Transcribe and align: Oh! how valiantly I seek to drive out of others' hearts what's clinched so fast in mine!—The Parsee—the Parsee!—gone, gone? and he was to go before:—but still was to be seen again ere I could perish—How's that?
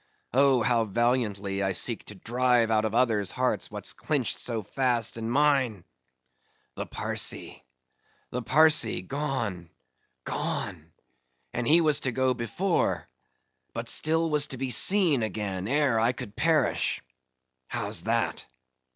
Oh! 0.33 0.63
how 0.63 0.85
valiantly 0.85 1.61
I 1.61 1.73
seek 1.73 2.05
to 2.05 2.15
drive 2.15 2.71
out 2.71 2.85
of 2.85 2.95
others' 2.95 3.31
hearts 3.33 3.69
what's 3.69 3.93
clinched 3.93 4.39
so 4.39 4.63
fast 4.63 5.15
in 5.15 5.29
mine!—The 5.29 6.87
Parsee—the 6.87 8.41
Parsee!—gone, 8.41 9.69
gone? 10.23 10.91
and 11.53 11.67
he 11.67 11.81
was 11.81 11.99
to 11.99 12.11
go 12.11 12.33
before:—but 12.33 13.05
still 13.87 14.31
was 14.31 14.47
to 14.47 14.57
be 14.57 14.71
seen 14.71 15.21
again 15.21 15.67
ere 15.67 15.99
I 15.99 16.13
could 16.13 16.35
perish—How's 16.35 18.01
that? 18.05 18.47